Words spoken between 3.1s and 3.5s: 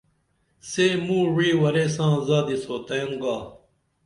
گا